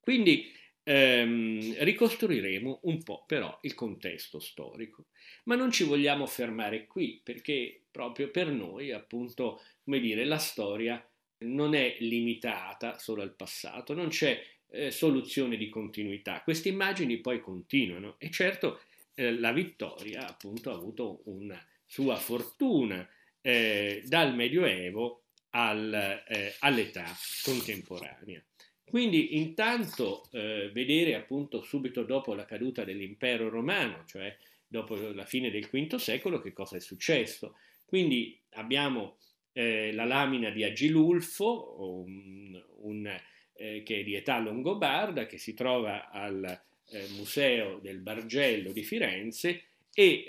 Quindi 0.00 0.52
ehm, 0.82 1.82
ricostruiremo 1.82 2.80
un 2.84 3.02
po' 3.02 3.24
però 3.26 3.58
il 3.62 3.74
contesto 3.74 4.40
storico. 4.40 5.06
Ma 5.44 5.54
non 5.54 5.70
ci 5.70 5.84
vogliamo 5.84 6.26
fermare 6.26 6.86
qui 6.86 7.20
perché 7.22 7.82
proprio 7.90 8.30
per 8.30 8.48
noi, 8.48 8.92
appunto, 8.92 9.62
come 9.84 10.00
dire, 10.00 10.24
la 10.24 10.38
storia 10.38 11.04
non 11.38 11.74
è 11.74 11.96
limitata 12.00 12.98
solo 12.98 13.22
al 13.22 13.34
passato, 13.34 13.94
non 13.94 14.08
c'è 14.08 14.42
eh, 14.70 14.90
soluzione 14.90 15.56
di 15.56 15.68
continuità. 15.68 16.42
Queste 16.42 16.68
immagini 16.68 17.18
poi 17.18 17.40
continuano 17.40 18.16
e 18.18 18.30
certo 18.30 18.80
eh, 19.14 19.32
la 19.32 19.52
vittoria 19.52 20.26
appunto 20.26 20.70
ha 20.70 20.74
avuto 20.74 21.22
una 21.24 21.62
sua 21.86 22.16
fortuna 22.16 23.08
eh, 23.40 24.02
dal 24.06 24.34
Medioevo 24.34 25.24
al, 25.50 26.22
eh, 26.26 26.54
all'età 26.60 27.04
contemporanea. 27.42 28.42
Quindi 28.90 29.36
intanto 29.36 30.28
eh, 30.32 30.68
vedere 30.72 31.14
appunto 31.14 31.62
subito 31.62 32.02
dopo 32.02 32.34
la 32.34 32.44
caduta 32.44 32.82
dell'impero 32.82 33.48
romano, 33.48 34.02
cioè 34.04 34.36
dopo 34.66 34.96
la 34.96 35.24
fine 35.24 35.48
del 35.48 35.68
V 35.68 35.94
secolo, 35.94 36.40
che 36.40 36.52
cosa 36.52 36.76
è 36.76 36.80
successo. 36.80 37.54
Quindi 37.84 38.36
abbiamo 38.54 39.18
eh, 39.52 39.92
la 39.92 40.04
lamina 40.04 40.50
di 40.50 40.64
Agilulfo, 40.64 42.02
un, 42.04 42.60
un, 42.78 43.20
eh, 43.54 43.82
che 43.84 44.00
è 44.00 44.02
di 44.02 44.16
età 44.16 44.40
longobarda, 44.40 45.26
che 45.26 45.38
si 45.38 45.54
trova 45.54 46.10
al 46.10 46.60
eh, 46.88 47.06
Museo 47.10 47.78
del 47.78 47.98
Bargello 47.98 48.72
di 48.72 48.82
Firenze 48.82 49.66
e 49.94 50.24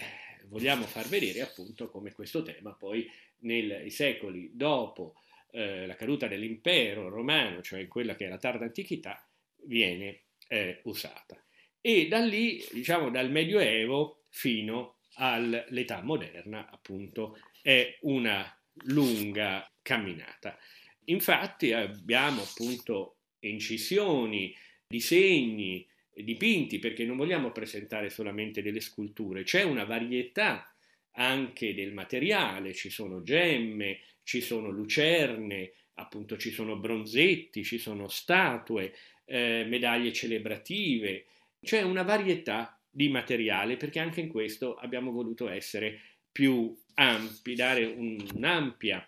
vogliamo 0.50 0.86
far 0.86 1.08
vedere 1.08 1.42
appunto 1.42 1.90
come 1.90 2.12
questo 2.12 2.44
tema 2.44 2.74
poi 2.74 3.10
nei 3.40 3.90
secoli 3.90 4.52
dopo 4.54 5.16
eh, 5.52 5.86
la 5.86 5.96
caduta 5.96 6.28
dell'impero 6.28 7.10
romano, 7.10 7.62
cioè 7.62 7.88
quella 7.88 8.16
che 8.16 8.26
è 8.26 8.30
la 8.30 8.38
tarda 8.38 8.66
antichità, 8.66 9.28
viene 9.66 10.24
eh, 10.48 10.82
usata. 10.84 11.44
E 11.80 12.08
da 12.08 12.20
lì, 12.20 12.64
diciamo, 12.72 13.10
dal 13.10 13.32
Medioevo 13.32 14.26
fino 14.30 15.00
all'età 15.16 16.02
moderna, 16.02 16.70
appunto, 16.70 17.38
è 17.62 17.98
una 18.02 18.46
lunga 18.86 19.70
camminata. 19.82 20.58
Infatti 21.06 21.74
abbiamo 21.74 22.42
appunto 22.44 23.18
incisioni, 23.40 24.56
disegni, 24.88 25.88
dipinti, 26.14 26.80
perché 26.80 27.06
non 27.06 27.18
vogliamo 27.18 27.52
presentare 27.52 28.10
solamente 28.10 28.62
delle 28.62 28.82
sculture, 28.82 29.44
c'è 29.44 29.64
una 29.64 29.84
varietà 29.84 30.74
anche 31.14 31.74
del 31.74 31.94
materiale, 31.94 32.74
ci 32.74 32.90
sono 32.90 33.22
gemme, 33.22 34.00
ci 34.24 34.42
sono 34.42 34.70
lucerne, 34.70 35.74
appunto 35.96 36.38
ci 36.38 36.52
sono 36.52 36.78
bronzetti, 36.78 37.64
ci 37.64 37.78
sono 37.78 38.08
statue, 38.08 38.94
eh, 39.26 39.66
medaglie 39.68 40.12
celebrative, 40.14 41.26
c'è 41.62 41.82
una 41.82 42.04
varietà 42.04 42.80
di 42.90 43.08
materiale 43.10 43.78
perché 43.78 44.00
anche 44.00 44.22
in 44.22 44.28
questo 44.28 44.76
abbiamo 44.76 45.12
voluto 45.12 45.48
essere 45.48 46.00
più 46.32 46.76
ampi, 46.96 47.56
dare 47.56 47.86
un'ampia 47.86 49.06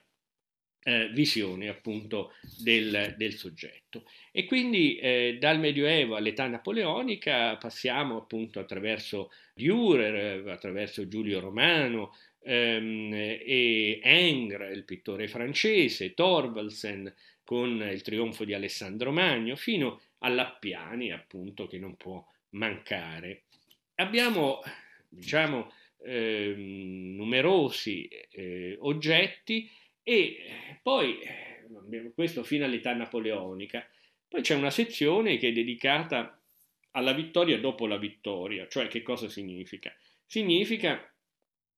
eh, 0.84 1.10
visione 1.10 1.70
appunto 1.70 2.34
del, 2.62 3.16
del, 3.18 3.34
soggetto. 3.34 4.06
E 4.32 4.46
quindi 4.46 4.98
eh, 4.98 5.38
dal 5.40 5.60
Medioevo 5.60 6.16
all'età 6.16 6.48
napoleonica 6.48 7.58
passiamo 7.58 8.18
appunto 8.18 8.60
attraverso 8.60 9.32
Dürer, 9.56 10.48
attraverso 10.50 11.08
Giulio 11.08 11.40
Romano, 11.40 12.16
e 12.44 14.02
Ingres, 14.04 14.76
il 14.76 14.84
pittore 14.84 15.28
francese, 15.28 16.14
Thorvaldsen 16.14 17.14
con 17.44 17.82
il 17.82 18.02
trionfo 18.02 18.46
di 18.46 18.54
Alessandro 18.54 19.12
Magno, 19.12 19.56
fino 19.56 20.02
all'Appiani, 20.20 21.12
appunto, 21.12 21.68
che 21.68 21.80
non 21.80 21.96
può 21.96 22.26
mancare. 22.52 23.44
Abbiamo, 23.96 24.62
diciamo, 25.10 25.72
eh, 26.04 26.54
numerosi 26.56 28.08
eh, 28.08 28.78
oggetti 28.80 29.70
e 30.02 30.38
poi, 30.82 31.20
questo 32.14 32.44
fino 32.44 32.66
all'età 32.66 32.94
napoleonica, 32.94 33.88
poi 34.28 34.42
c'è 34.42 34.56
una 34.56 34.72
sezione 34.72 35.38
che 35.38 35.50
è 35.50 35.52
dedicata 35.52 36.42
alla 36.92 37.14
vittoria 37.14 37.60
dopo 37.60 37.88
la 37.88 37.98
vittoria, 37.98 38.68
cioè 38.68 38.88
che 38.88 39.02
cosa 39.02 39.30
significa? 39.30 39.96
Significa 40.26 41.13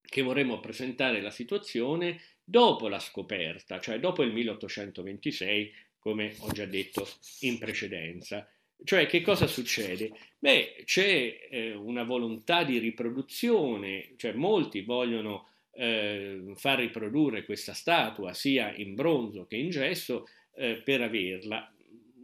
che 0.07 0.21
vorremmo 0.21 0.59
presentare 0.59 1.21
la 1.21 1.31
situazione 1.31 2.21
dopo 2.43 2.87
la 2.87 2.99
scoperta, 2.99 3.79
cioè 3.79 3.99
dopo 3.99 4.23
il 4.23 4.31
1826, 4.31 5.73
come 5.99 6.35
ho 6.39 6.51
già 6.51 6.65
detto 6.65 7.07
in 7.41 7.57
precedenza. 7.57 8.47
Cioè, 8.83 9.07
che 9.07 9.21
cosa 9.21 9.47
succede? 9.47 10.11
Beh, 10.37 10.83
c'è 10.85 11.47
eh, 11.49 11.73
una 11.73 12.03
volontà 12.03 12.63
di 12.63 12.77
riproduzione, 12.77 14.13
cioè 14.17 14.33
molti 14.33 14.81
vogliono 14.81 15.47
eh, 15.71 16.53
far 16.55 16.79
riprodurre 16.79 17.45
questa 17.45 17.73
statua 17.73 18.33
sia 18.33 18.73
in 18.75 18.95
bronzo 18.95 19.45
che 19.45 19.55
in 19.55 19.69
gesso 19.69 20.27
eh, 20.55 20.81
per 20.83 21.01
averla. 21.01 21.69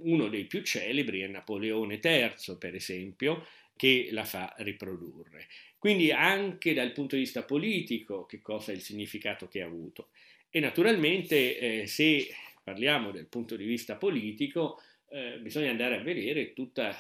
Uno 0.04 0.30
dei 0.30 0.46
più 0.46 0.62
celebri 0.64 1.22
è 1.22 1.28
Napoleone 1.28 2.00
III, 2.04 2.58
per 2.58 2.76
esempio, 2.76 3.46
che 3.76 4.10
la 4.12 4.24
fa 4.24 4.54
riprodurre. 4.60 5.48
Quindi 5.82 6.12
anche 6.12 6.76
dal 6.76 6.92
punto 6.92 7.16
di 7.16 7.24
vista 7.24 7.42
politico 7.42 8.28
che 8.28 8.40
cosa 8.40 8.72
è 8.72 8.76
il 8.76 8.82
significato 8.82 9.48
che 9.48 9.64
ha 9.64 9.66
avuto. 9.66 10.10
E 10.52 10.60
naturalmente 10.60 11.58
eh, 11.58 11.88
se 11.88 12.28
parliamo 12.64 13.10
del 13.10 13.26
punto 13.26 13.56
di 13.56 13.66
vista 13.66 13.96
politico 13.96 14.80
eh, 15.10 15.40
bisogna 15.40 15.72
andare 15.72 15.96
a 15.96 16.04
vedere 16.04 16.54
tutto 16.54 16.84
eh, 16.84 16.94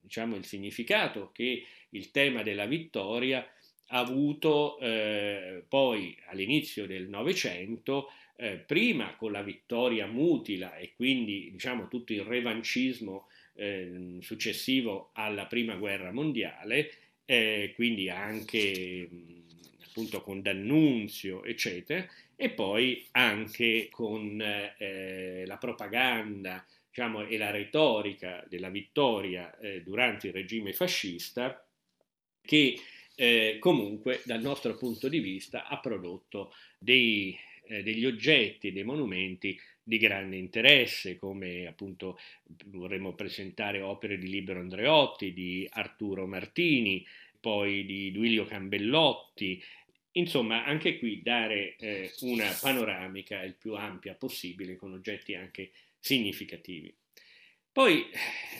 diciamo, 0.00 0.34
il 0.34 0.44
significato 0.44 1.30
che 1.32 1.64
il 1.90 2.10
tema 2.10 2.42
della 2.42 2.66
vittoria 2.66 3.48
ha 3.86 3.98
avuto 4.00 4.80
eh, 4.80 5.62
poi 5.68 6.18
all'inizio 6.26 6.88
del 6.88 7.08
Novecento, 7.08 8.10
eh, 8.34 8.56
prima 8.56 9.14
con 9.14 9.30
la 9.30 9.42
vittoria 9.42 10.08
mutila 10.08 10.74
e 10.74 10.92
quindi 10.96 11.52
diciamo, 11.52 11.86
tutto 11.86 12.12
il 12.12 12.22
revancismo 12.22 13.28
eh, 13.54 14.18
successivo 14.22 15.10
alla 15.12 15.46
prima 15.46 15.76
guerra 15.76 16.10
mondiale, 16.10 16.90
eh, 17.26 17.72
quindi 17.74 18.08
anche 18.08 19.08
appunto 19.84 20.20
con 20.20 20.42
D'Annunzio, 20.42 21.44
eccetera, 21.44 22.06
e 22.36 22.50
poi 22.50 23.06
anche 23.12 23.88
con 23.90 24.40
eh, 24.40 25.44
la 25.46 25.56
propaganda 25.56 26.64
diciamo, 26.88 27.26
e 27.26 27.36
la 27.36 27.50
retorica 27.50 28.44
della 28.48 28.68
vittoria 28.68 29.58
eh, 29.58 29.82
durante 29.82 30.28
il 30.28 30.32
regime 30.32 30.72
fascista 30.72 31.66
che 32.42 32.78
eh, 33.14 33.56
comunque 33.58 34.20
dal 34.24 34.42
nostro 34.42 34.76
punto 34.76 35.08
di 35.08 35.18
vista 35.20 35.66
ha 35.66 35.80
prodotto 35.80 36.52
dei, 36.78 37.36
eh, 37.66 37.82
degli 37.82 38.04
oggetti, 38.04 38.72
dei 38.72 38.84
monumenti 38.84 39.58
di 39.88 39.98
grande 39.98 40.36
interesse, 40.36 41.16
come 41.16 41.68
appunto 41.68 42.18
vorremmo 42.66 43.14
presentare 43.14 43.82
opere 43.82 44.18
di 44.18 44.28
Libero 44.28 44.58
Andreotti, 44.58 45.32
di 45.32 45.64
Arturo 45.70 46.26
Martini, 46.26 47.06
poi 47.38 47.86
di 47.86 48.10
Duilio 48.10 48.44
Cambellotti, 48.44 49.62
insomma 50.12 50.64
anche 50.64 50.98
qui 50.98 51.22
dare 51.22 51.76
eh, 51.76 52.12
una 52.22 52.50
panoramica 52.60 53.44
il 53.44 53.54
più 53.54 53.74
ampia 53.74 54.14
possibile 54.14 54.74
con 54.74 54.92
oggetti 54.92 55.36
anche 55.36 55.70
significativi. 56.00 56.92
Poi 57.70 58.06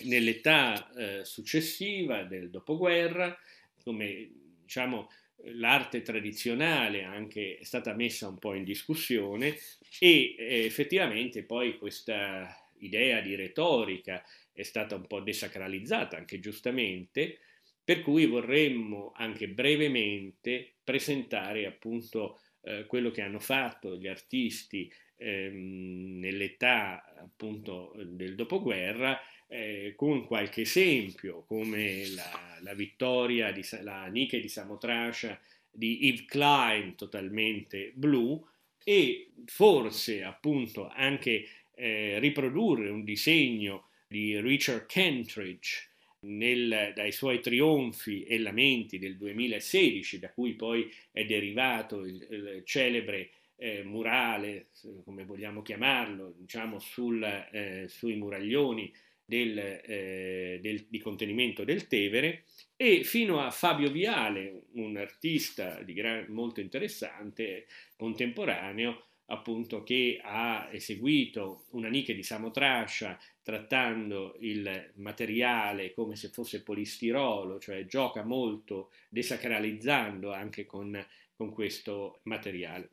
nell'età 0.04 0.92
eh, 0.92 1.24
successiva 1.24 2.22
del 2.22 2.50
dopoguerra, 2.50 3.36
come 3.82 4.30
diciamo 4.62 5.10
l'arte 5.44 6.02
tradizionale 6.02 7.02
anche 7.02 7.58
è 7.58 7.64
stata 7.64 7.94
messa 7.94 8.28
un 8.28 8.38
po' 8.38 8.54
in 8.54 8.64
discussione 8.64 9.56
e 9.98 10.34
eh, 10.38 10.64
effettivamente 10.64 11.44
poi 11.44 11.76
questa 11.78 12.70
idea 12.78 13.20
di 13.20 13.34
retorica 13.34 14.22
è 14.52 14.62
stata 14.62 14.96
un 14.96 15.06
po' 15.06 15.20
desacralizzata, 15.20 16.16
anche 16.16 16.40
giustamente, 16.40 17.38
per 17.84 18.00
cui 18.00 18.26
vorremmo 18.26 19.12
anche 19.14 19.48
brevemente 19.48 20.76
presentare 20.82 21.66
appunto 21.66 22.40
eh, 22.62 22.86
quello 22.86 23.10
che 23.10 23.22
hanno 23.22 23.38
fatto 23.38 23.96
gli 23.96 24.08
artisti 24.08 24.90
ehm, 25.16 26.18
nell'età 26.18 27.14
appunto 27.18 27.92
del 28.04 28.34
dopoguerra 28.34 29.18
eh, 29.48 29.94
con 29.96 30.26
qualche 30.26 30.62
esempio 30.62 31.44
come 31.46 32.08
la, 32.08 32.58
la 32.60 32.74
vittoria 32.74 33.52
di 33.52 33.64
la 33.82 34.06
Nike 34.06 34.40
di 34.40 34.48
Samotracia 34.48 35.38
di 35.70 36.06
Yves 36.06 36.24
Klein 36.26 36.94
totalmente 36.94 37.92
blu 37.94 38.44
e 38.82 39.30
forse 39.44 40.22
appunto 40.22 40.88
anche 40.88 41.46
eh, 41.74 42.18
riprodurre 42.18 42.88
un 42.88 43.04
disegno 43.04 43.88
di 44.08 44.40
Richard 44.40 44.86
Kentridge 44.86 45.90
nel, 46.20 46.92
dai 46.94 47.12
suoi 47.12 47.40
trionfi 47.40 48.24
e 48.24 48.38
lamenti 48.38 48.98
del 48.98 49.16
2016, 49.16 50.18
da 50.18 50.30
cui 50.30 50.54
poi 50.54 50.90
è 51.10 51.24
derivato 51.24 52.04
il, 52.04 52.26
il 52.30 52.62
celebre 52.64 53.30
eh, 53.56 53.82
murale, 53.84 54.68
come 55.04 55.24
vogliamo 55.24 55.62
chiamarlo, 55.62 56.34
diciamo 56.36 56.78
sul, 56.78 57.22
eh, 57.22 57.86
sui 57.88 58.16
muraglioni 58.16 58.92
del, 59.26 59.58
eh, 59.58 60.58
del, 60.62 60.86
di 60.88 60.98
contenimento 60.98 61.64
del 61.64 61.86
Tevere, 61.88 62.44
e 62.76 63.04
fino 63.04 63.40
a 63.40 63.50
Fabio 63.50 63.90
Viale, 63.90 64.62
un 64.72 64.96
artista 64.96 65.82
gran, 65.82 66.26
molto 66.28 66.60
interessante, 66.60 67.66
contemporaneo, 67.96 69.02
appunto 69.26 69.82
che 69.82 70.20
ha 70.22 70.68
eseguito 70.70 71.64
una 71.70 71.88
nicchia 71.88 72.14
di 72.14 72.22
Samotrascia 72.22 73.18
trattando 73.42 74.36
il 74.40 74.92
materiale 74.96 75.92
come 75.92 76.16
se 76.16 76.28
fosse 76.28 76.62
polistirolo, 76.62 77.58
cioè 77.58 77.86
gioca 77.86 78.22
molto 78.22 78.92
desacralizzando 79.08 80.32
anche 80.32 80.64
con, 80.64 81.04
con 81.34 81.50
questo 81.52 82.20
materiale. 82.24 82.90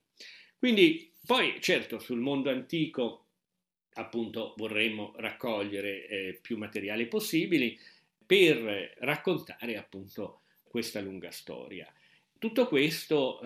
Quindi 0.58 1.12
poi 1.26 1.58
certo 1.60 2.00
sul 2.00 2.20
mondo 2.20 2.50
antico 2.50 3.23
appunto 3.94 4.54
vorremmo 4.58 5.14
raccogliere 5.18 6.08
eh, 6.08 6.40
più 6.42 6.58
materiali 6.58 7.08
possibili 7.08 7.78
per 8.26 8.96
raccontare 9.00 9.78
appunto 9.78 10.42
questa 10.64 11.00
lunga 11.02 11.32
storia. 11.32 11.92
Tutto 12.40 12.68
questo 12.68 13.42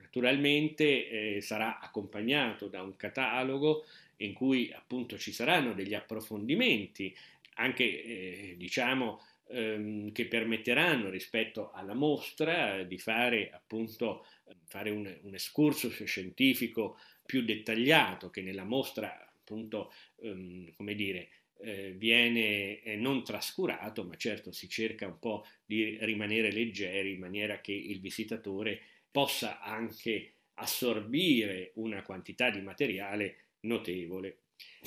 naturalmente 0.00 1.08
eh, 1.08 1.40
sarà 1.40 1.78
accompagnato 1.78 2.68
da 2.68 2.82
un 2.82 2.96
catalogo 2.96 3.84
in 4.18 4.32
cui 4.32 4.72
appunto 4.72 5.18
ci 5.18 5.32
saranno 5.32 5.74
degli 5.74 5.94
approfondimenti, 5.94 7.14
anche 7.56 7.84
eh, 7.84 8.54
diciamo 8.56 9.20
ehm, 9.48 10.12
che 10.12 10.26
permetteranno 10.26 11.10
rispetto 11.10 11.70
alla 11.72 11.94
mostra 11.94 12.82
di 12.82 12.98
fare 12.98 13.50
appunto 13.52 14.24
fare 14.64 14.90
un, 14.90 15.14
un 15.22 15.34
excursus 15.34 16.02
scientifico 16.04 16.98
più 17.24 17.42
dettagliato 17.42 18.30
che 18.30 18.42
nella 18.42 18.64
mostra 18.64 19.25
appunto 19.46 19.92
ehm, 20.22 20.74
come 20.74 20.94
dire 20.96 21.28
eh, 21.60 21.92
viene 21.92 22.82
eh, 22.82 22.96
non 22.96 23.22
trascurato 23.22 24.04
ma 24.04 24.16
certo 24.16 24.50
si 24.50 24.68
cerca 24.68 25.06
un 25.06 25.18
po' 25.20 25.46
di 25.64 25.96
rimanere 26.00 26.50
leggeri 26.50 27.12
in 27.12 27.20
maniera 27.20 27.60
che 27.60 27.72
il 27.72 28.00
visitatore 28.00 28.80
possa 29.10 29.60
anche 29.60 30.32
assorbire 30.54 31.70
una 31.74 32.02
quantità 32.02 32.50
di 32.50 32.60
materiale 32.60 33.36
notevole. 33.60 34.38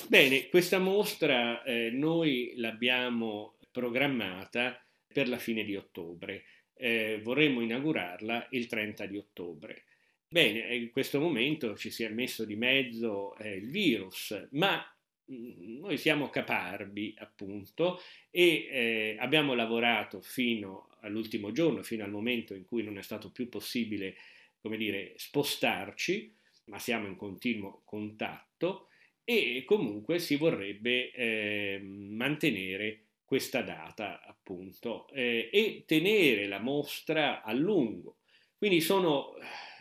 Bene, 0.08 0.48
questa 0.48 0.78
mostra 0.78 1.62
eh, 1.62 1.90
noi 1.90 2.52
l'abbiamo 2.56 3.56
programmata 3.70 4.84
per 5.06 5.28
la 5.28 5.38
fine 5.38 5.64
di 5.64 5.76
ottobre. 5.76 6.44
Eh, 6.74 7.20
vorremmo 7.22 7.60
inaugurarla 7.60 8.48
il 8.50 8.66
30 8.66 9.06
di 9.06 9.16
ottobre. 9.16 9.84
Bene, 10.32 10.76
in 10.76 10.92
questo 10.92 11.18
momento 11.18 11.76
ci 11.76 11.90
si 11.90 12.04
è 12.04 12.08
messo 12.08 12.44
di 12.44 12.54
mezzo 12.54 13.36
eh, 13.38 13.56
il 13.56 13.68
virus, 13.68 14.46
ma 14.52 14.80
mm, 15.28 15.80
noi 15.80 15.98
siamo 15.98 16.30
caparbi 16.30 17.16
appunto 17.18 18.00
e 18.30 18.68
eh, 18.70 19.16
abbiamo 19.18 19.54
lavorato 19.54 20.20
fino 20.20 20.90
all'ultimo 21.00 21.50
giorno, 21.50 21.82
fino 21.82 22.04
al 22.04 22.12
momento 22.12 22.54
in 22.54 22.64
cui 22.64 22.84
non 22.84 22.96
è 22.96 23.02
stato 23.02 23.32
più 23.32 23.48
possibile, 23.48 24.14
come 24.60 24.76
dire, 24.76 25.14
spostarci, 25.16 26.32
ma 26.66 26.78
siamo 26.78 27.08
in 27.08 27.16
continuo 27.16 27.82
contatto 27.84 28.86
e 29.24 29.64
comunque 29.66 30.20
si 30.20 30.36
vorrebbe 30.36 31.10
eh, 31.10 31.80
mantenere 31.82 33.06
questa 33.24 33.62
data 33.62 34.22
appunto 34.24 35.08
eh, 35.08 35.50
e 35.52 35.82
tenere 35.86 36.46
la 36.46 36.60
mostra 36.60 37.42
a 37.42 37.52
lungo. 37.52 38.18
Quindi 38.56 38.80
sono 38.80 39.34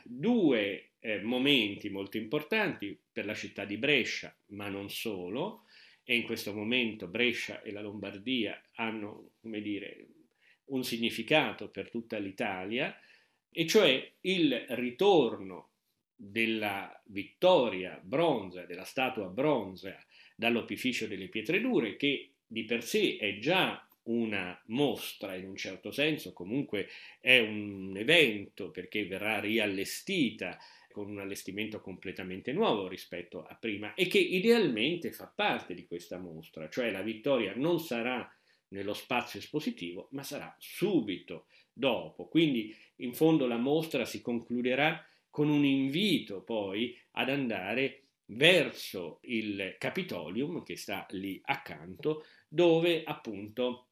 due 0.04 0.92
eh, 1.00 1.22
momenti 1.22 1.90
molto 1.90 2.18
importanti 2.18 2.98
per 3.12 3.26
la 3.26 3.34
città 3.34 3.66
di 3.66 3.78
Brescia, 3.78 4.36
ma 4.48 4.68
non 4.70 4.90
solo, 4.90 5.66
e 6.04 6.16
in 6.16 6.24
questo 6.24 6.54
momento 6.54 7.08
Brescia 7.08 7.62
e 7.62 7.72
la 7.72 7.82
Lombardia 7.82 8.62
hanno, 8.74 9.32
come 9.42 9.62
dire, 9.62 10.08
un 10.66 10.84
significato 10.84 11.70
per 11.70 11.90
tutta 11.90 12.18
l'Italia, 12.18 12.98
e 13.52 13.66
cioè 13.66 14.12
il 14.22 14.66
ritorno 14.70 15.70
della 16.16 17.02
vittoria 17.08 18.00
bronzea, 18.04 18.66
della 18.66 18.84
statua 18.84 19.28
bronzea 19.28 19.98
dall'opificio 20.36 21.08
delle 21.08 21.28
pietre 21.28 21.62
dure, 21.62 21.96
che 21.96 22.32
di 22.46 22.66
per 22.66 22.84
sé 22.84 23.18
è 23.18 23.40
già 23.40 23.88
una 24.04 24.60
mostra 24.68 25.36
in 25.36 25.48
un 25.48 25.56
certo 25.56 25.92
senso, 25.92 26.34
comunque 26.34 26.88
è 27.20 27.40
un 27.40 27.94
evento 27.96 28.72
perché 28.72 29.06
verrà 29.06 29.40
riallestita 29.40 30.58
con 30.92 31.10
un 31.10 31.20
allestimento 31.20 31.82
completamente 31.82 32.52
nuovo 32.52 32.88
rispetto 32.88 33.44
a 33.44 33.56
prima 33.56 33.94
e 33.94 34.08
che 34.08 34.18
idealmente 34.18 35.12
fa 35.12 35.28
parte 35.28 35.74
di 35.74 35.86
questa 35.86 36.18
mostra, 36.18 36.68
cioè 36.70 36.92
la 36.92 37.02
vittoria 37.02 37.54
non 37.56 37.80
sarà 37.80 38.28
nello 38.70 38.94
spazio 38.94 39.40
espositivo, 39.40 40.10
ma 40.12 40.24
sarà 40.24 40.54
subito 40.60 41.48
dopo. 41.72 42.28
Quindi 42.28 42.76
in 42.98 43.14
fondo 43.14 43.48
la 43.48 43.58
mostra 43.58 44.06
si 44.06 44.22
concluderà 44.22 45.04
con 45.30 45.50
un 45.50 45.64
invito 45.64 46.42
poi 46.42 46.98
ad 47.12 47.30
andare 47.30 48.04
verso 48.32 49.20
il 49.24 49.76
Capitolium 49.78 50.64
che 50.64 50.76
sta 50.76 51.06
lì 51.12 51.40
accanto, 51.44 52.26
dove 52.48 53.04
appunto 53.04 53.89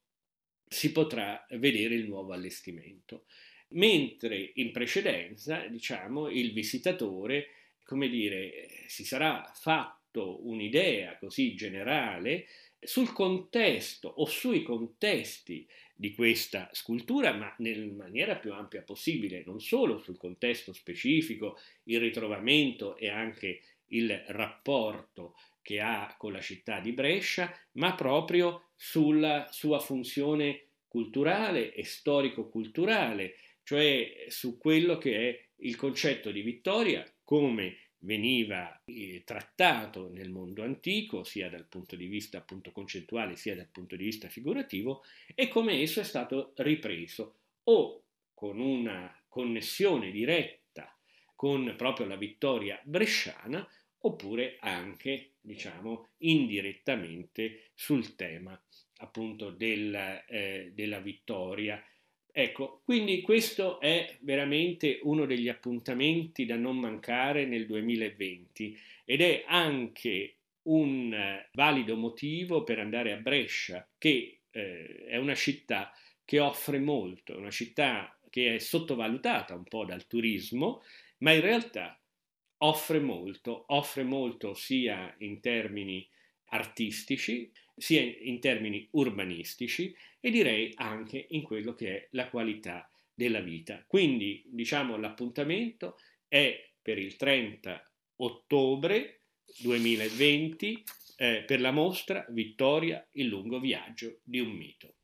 si 0.68 0.92
potrà 0.92 1.46
vedere 1.50 1.94
il 1.94 2.06
nuovo 2.06 2.32
allestimento. 2.32 3.24
Mentre 3.70 4.52
in 4.54 4.70
precedenza, 4.70 5.66
diciamo, 5.66 6.28
il 6.28 6.52
visitatore, 6.52 7.48
come 7.84 8.08
dire, 8.08 8.68
si 8.86 9.04
sarà 9.04 9.50
fatto 9.54 10.46
un'idea 10.46 11.16
così 11.18 11.54
generale 11.54 12.46
sul 12.80 13.12
contesto 13.12 14.08
o 14.08 14.26
sui 14.26 14.62
contesti 14.62 15.66
di 15.94 16.14
questa 16.14 16.68
scultura, 16.72 17.32
ma 17.32 17.54
in 17.58 17.96
maniera 17.96 18.36
più 18.36 18.52
ampia 18.52 18.82
possibile, 18.82 19.42
non 19.44 19.60
solo 19.60 19.98
sul 19.98 20.16
contesto 20.16 20.72
specifico, 20.72 21.58
il 21.84 21.98
ritrovamento 21.98 22.96
e 22.96 23.08
anche 23.08 23.62
il 23.88 24.22
rapporto 24.28 25.34
che 25.68 25.80
ha 25.80 26.14
con 26.16 26.32
la 26.32 26.40
città 26.40 26.80
di 26.80 26.92
Brescia, 26.92 27.54
ma 27.72 27.94
proprio 27.94 28.70
sulla 28.74 29.48
sua 29.50 29.80
funzione 29.80 30.68
culturale 30.88 31.74
e 31.74 31.84
storico-culturale, 31.84 33.34
cioè 33.64 34.24
su 34.28 34.56
quello 34.56 34.96
che 34.96 35.28
è 35.28 35.48
il 35.56 35.76
concetto 35.76 36.30
di 36.30 36.40
vittoria 36.40 37.04
come 37.22 37.90
veniva 37.98 38.82
eh, 38.86 39.20
trattato 39.26 40.08
nel 40.10 40.30
mondo 40.30 40.62
antico, 40.62 41.22
sia 41.22 41.50
dal 41.50 41.66
punto 41.66 41.96
di 41.96 42.06
vista 42.06 42.38
appunto 42.38 42.72
concettuale, 42.72 43.36
sia 43.36 43.54
dal 43.54 43.68
punto 43.68 43.94
di 43.94 44.04
vista 44.04 44.30
figurativo, 44.30 45.04
e 45.34 45.48
come 45.48 45.82
esso 45.82 46.00
è 46.00 46.04
stato 46.04 46.54
ripreso 46.56 47.40
o 47.64 48.04
con 48.32 48.58
una 48.58 49.14
connessione 49.28 50.10
diretta 50.10 50.98
con 51.34 51.74
proprio 51.76 52.06
la 52.06 52.16
vittoria 52.16 52.80
bresciana, 52.82 53.68
oppure 54.08 54.56
anche, 54.60 55.34
diciamo, 55.40 56.08
indirettamente 56.18 57.70
sul 57.74 58.14
tema 58.14 58.60
appunto 58.98 59.50
del, 59.50 59.94
eh, 60.28 60.72
della 60.74 61.00
vittoria. 61.00 61.82
Ecco, 62.30 62.82
quindi 62.84 63.20
questo 63.20 63.80
è 63.80 64.16
veramente 64.20 65.00
uno 65.02 65.26
degli 65.26 65.48
appuntamenti 65.48 66.46
da 66.46 66.56
non 66.56 66.78
mancare 66.78 67.46
nel 67.46 67.66
2020 67.66 68.78
ed 69.04 69.20
è 69.20 69.44
anche 69.46 70.36
un 70.62 71.12
eh, 71.12 71.48
valido 71.52 71.96
motivo 71.96 72.64
per 72.64 72.78
andare 72.78 73.12
a 73.12 73.16
Brescia, 73.16 73.86
che 73.98 74.40
eh, 74.50 75.04
è 75.06 75.16
una 75.16 75.34
città 75.34 75.92
che 76.24 76.40
offre 76.40 76.78
molto, 76.78 77.36
una 77.36 77.50
città 77.50 78.18
che 78.30 78.54
è 78.54 78.58
sottovalutata 78.58 79.54
un 79.54 79.64
po' 79.64 79.84
dal 79.84 80.06
turismo, 80.06 80.82
ma 81.18 81.32
in 81.32 81.40
realtà 81.40 81.97
offre 82.58 83.00
molto, 83.00 83.64
offre 83.68 84.02
molto 84.02 84.54
sia 84.54 85.14
in 85.18 85.40
termini 85.40 86.08
artistici, 86.50 87.50
sia 87.76 88.00
in 88.00 88.40
termini 88.40 88.86
urbanistici 88.92 89.94
e 90.20 90.30
direi 90.30 90.72
anche 90.76 91.26
in 91.30 91.42
quello 91.42 91.74
che 91.74 91.96
è 91.96 92.08
la 92.12 92.28
qualità 92.28 92.90
della 93.14 93.40
vita. 93.40 93.84
Quindi 93.86 94.44
diciamo 94.46 94.96
l'appuntamento 94.96 95.96
è 96.26 96.70
per 96.80 96.98
il 96.98 97.16
30 97.16 97.90
ottobre 98.16 99.20
2020 99.60 100.84
eh, 101.16 101.42
per 101.44 101.60
la 101.60 101.72
mostra 101.72 102.24
Vittoria, 102.30 103.06
il 103.12 103.26
lungo 103.26 103.58
viaggio 103.58 104.20
di 104.22 104.40
un 104.40 104.50
mito. 104.50 104.97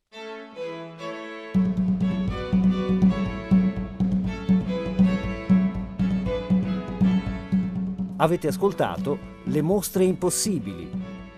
Avete 8.25 8.49
ascoltato 8.49 9.19
Le 9.45 9.61
mostre 9.61 10.03
impossibili, 10.05 10.91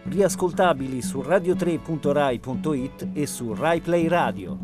riascoltabili 0.05 1.03
su 1.03 1.19
radio3.rai.it 1.19 3.09
e 3.13 3.27
su 3.27 3.53
RaiPlay 3.55 4.07
Radio. 4.07 4.57